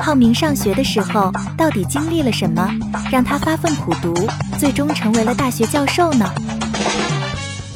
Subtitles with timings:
[0.00, 2.70] 浩明上学的时候到底经历了什么，
[3.10, 4.14] 让他发奋苦读，
[4.58, 6.32] 最终成为了大学教授呢？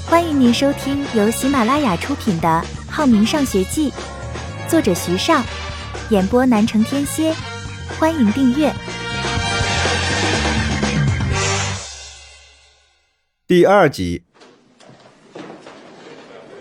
[0.07, 2.49] 欢迎您收听由喜马拉雅出品的
[2.91, 3.91] 《浩明上学记》，
[4.69, 5.43] 作者徐尚，
[6.11, 7.35] 演播南城天蝎。
[7.99, 8.73] 欢迎订阅
[13.47, 14.23] 第二集。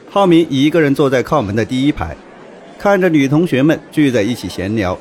[0.10, 2.18] 浩明一个人坐在靠门的第一排，
[2.78, 4.98] 看着女同学们聚在一起闲聊。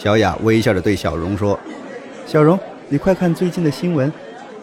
[0.00, 1.60] 小雅微笑着对小荣说
[2.26, 4.10] ：“小荣，你快看最近的新闻，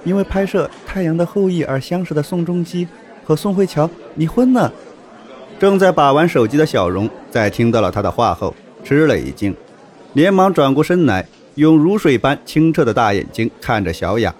[0.03, 2.87] 因为拍摄《太阳的后裔》而相识的宋仲基
[3.23, 4.73] 和宋慧乔离婚了。”
[5.59, 8.51] 正在把玩手机的小荣在听到了他的话后，
[8.83, 9.55] 吃了一惊，
[10.13, 11.23] 连忙转过身来，
[11.53, 14.33] 用如水般清澈的大眼睛看着小雅，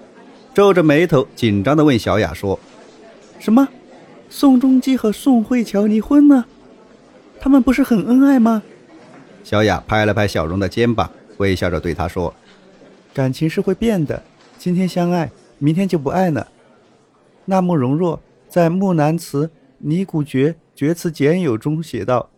[0.56, 2.59] 皱着眉头，紧张地问小雅说
[3.38, 3.68] ：“什么？
[4.32, 6.48] 宋仲基和宋慧乔离婚了？
[7.40, 8.64] 他们不是很恩爱吗？”
[9.48, 12.34] 小雅拍了拍小荣的肩膀，微笑着对他说
[13.16, 14.22] ：“感情是会变的，
[14.58, 16.45] 今天相爱，明天就不爱了。”
[17.48, 22.30] 那慕容若在《木兰辞·尼古绝·绝词简友》中写道：“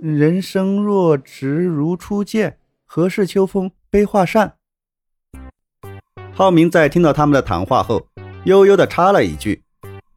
[0.00, 4.52] 人生若只如初见，何事秋风悲画扇。”
[6.32, 8.06] 浩明在听到他们的谈话后，
[8.44, 9.60] 悠悠地插了一句：“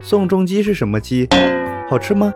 [0.05, 1.27] 宋仲基是什么鸡？
[1.89, 2.31] 好吃吗？”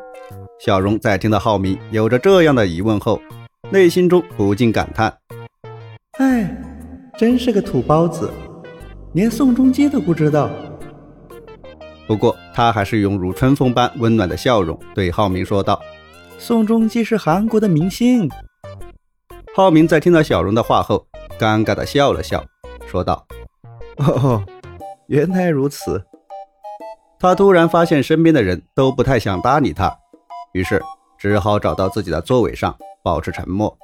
[0.59, 3.21] 小荣在听到浩明有着这样的疑问后，
[3.71, 5.17] 内心中不禁感叹
[6.19, 6.55] ：“哎，
[7.17, 8.29] 真是个土包子，
[9.13, 10.49] 连宋仲基都不知道。”
[12.05, 15.81] 不过，他还是用如春风般温暖的笑容对浩明说道
[16.37, 18.29] ：“宋仲基是韩国的明星。”
[19.55, 21.07] 浩明在听到小荣的话后，
[21.39, 22.43] 尴尬的笑了笑，
[22.85, 23.25] 说道
[23.97, 24.43] ：“哦，
[25.07, 26.03] 原来如此。”
[27.17, 29.97] 他突然发现身边的人都不太想搭理他，
[30.51, 30.83] 于是
[31.17, 32.75] 只好找到自己的座位上。
[33.03, 33.77] 保持沉默。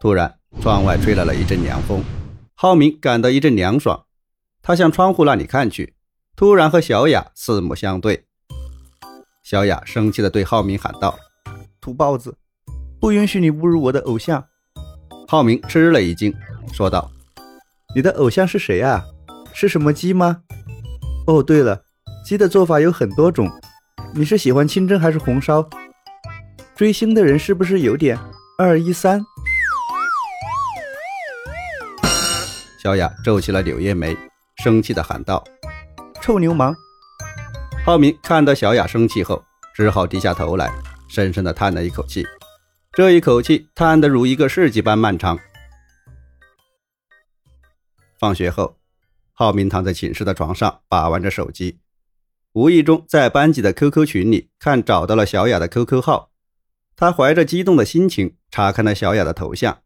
[0.00, 2.02] 突然，窗外吹来了一阵凉风，
[2.54, 4.04] 浩明感到一阵凉爽。
[4.62, 5.94] 他向窗户那里看去，
[6.36, 8.26] 突然和小雅四目相对。
[9.42, 11.18] 小雅生气地对浩明喊道
[11.80, 12.36] ：“土包子，
[13.00, 14.46] 不允许你侮辱我的偶像！”
[15.26, 16.32] 浩明吃了一惊，
[16.72, 17.10] 说道
[17.96, 19.04] ：“你的偶像是谁啊？
[19.52, 20.42] 是什么鸡吗？
[21.26, 21.82] 哦，对了，
[22.24, 23.50] 鸡的做法有很多种，
[24.14, 25.68] 你是喜欢清蒸还是红烧？”
[26.78, 28.16] 追星的人是不是有点
[28.56, 29.20] 二一三？
[32.80, 34.16] 小雅皱起了柳叶眉，
[34.62, 35.42] 生气的喊道
[36.22, 36.72] ：“臭流氓！”
[37.84, 39.44] 浩明看到小雅生气后，
[39.74, 40.70] 只好低下头来，
[41.08, 42.24] 深深的叹了一口气。
[42.92, 45.36] 这一口气叹得如一个世纪般漫长。
[48.20, 48.76] 放学后，
[49.32, 51.80] 浩明躺在寝室的床上把玩着手机，
[52.52, 56.30] 无意中在班级的 QQ 群里看找到了小雅的 QQ 号。
[57.00, 59.82] 他怀着激动的心情查看了小雅的头像，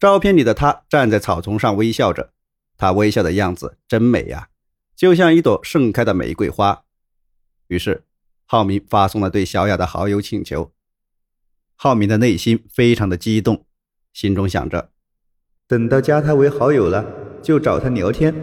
[0.00, 2.32] 照片里的她站在草丛上微笑着，
[2.76, 4.48] 她微笑的样子真美呀，
[4.96, 6.82] 就像一朵盛开的玫瑰花。
[7.68, 8.02] 于是，
[8.44, 10.72] 浩明发送了对小雅的好友请求。
[11.76, 13.64] 浩明的内心非常的激动，
[14.12, 14.90] 心中想着，
[15.68, 17.06] 等到加她为好友了，
[17.40, 18.34] 就找她聊天。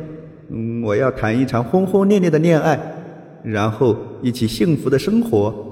[0.47, 2.79] 嗯，我要谈一场轰轰烈烈的恋爱，
[3.43, 5.68] 然后一起幸福的生活。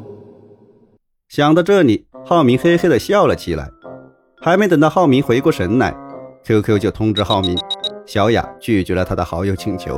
[1.29, 2.07] 想到这里。
[2.25, 3.71] 浩明嘿嘿的笑了起来，
[4.41, 5.95] 还没等到浩明回过神来
[6.43, 7.57] ，QQ 就通知浩明，
[8.05, 9.97] 小雅拒绝了他的好友请求。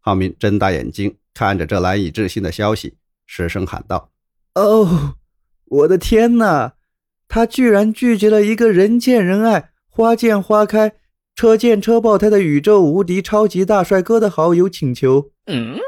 [0.00, 4.10] 浩明睁大眼睛看着这难以置信的消息，失声喊道
[4.56, 5.14] ：“哦，
[5.66, 6.72] 我的天哪！
[7.28, 10.94] 他居然拒绝了一个人见人爱、花见花开、
[11.36, 15.78] 车见车爆胎的宇宙无敌超级大帅哥的好友请求。”嗯。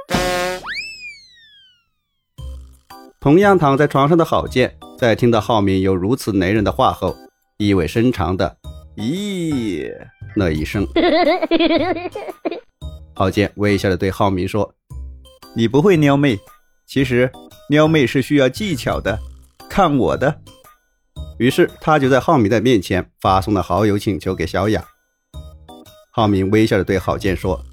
[3.23, 7.15] 同样躺在床上的郝建，在听到浩明有如此雷人的话后，
[7.57, 8.57] 意味深长的
[8.99, 9.89] “咦”
[10.35, 10.85] 那一声。
[13.15, 14.75] 郝建微笑的对浩明说
[15.55, 16.37] ：“你不会撩妹，
[16.85, 17.31] 其实
[17.69, 19.17] 撩妹是需要技巧的，
[19.71, 20.41] 看我的。”
[21.39, 24.85] 于是他就在浩明的面前发送了好友请求给小雅。
[26.11, 27.65] 浩明微笑的对郝建说：“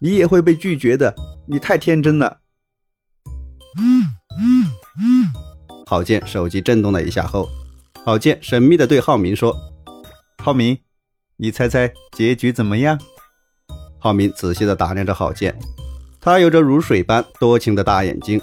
[0.00, 1.14] 你也会被拒绝的，
[1.46, 2.38] 你太天真了。”
[5.88, 7.48] 郝建手机震动了一下后，
[8.04, 9.56] 郝建神秘地对浩明说
[10.44, 10.76] ：“浩明，
[11.38, 13.00] 你猜猜结局怎么样？”
[13.98, 15.58] 浩明仔细地打量着郝建，
[16.20, 18.38] 他有着如水般多情的大眼睛，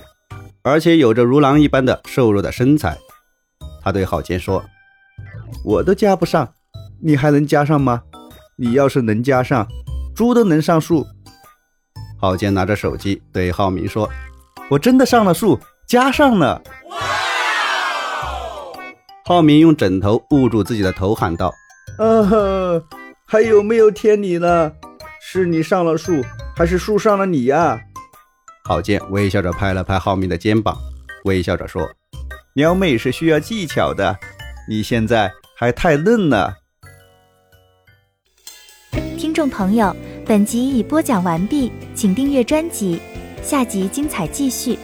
[0.63, 2.97] 而且有着如狼一般的瘦弱的身材。
[3.83, 4.65] 他对郝建说
[5.63, 6.51] ：“我都加不上，
[6.99, 8.01] 你还能加上吗？
[8.57, 9.67] 你要是能加上，
[10.15, 11.05] 猪都能上树。”
[12.19, 14.09] 郝建拿着手机对浩明说
[14.71, 16.59] ：“我真的上了树，加上了。”
[19.27, 21.51] 浩明用枕头捂住自己的头，喊道
[21.97, 22.79] ：“啊，
[23.25, 24.71] 还有没有天理了？
[25.19, 26.23] 是你上了树，
[26.55, 27.81] 还是树上了你呀？”
[28.65, 30.77] 郝建微笑着拍了拍浩明的肩膀，
[31.23, 31.89] 微笑着说
[32.53, 34.15] ：“撩妹是需要技巧的，
[34.69, 36.53] 你现在还太嫩了。”
[39.17, 43.01] 听众朋友，本集已播讲完毕，请订阅专辑，
[43.41, 44.77] 下集精彩继续。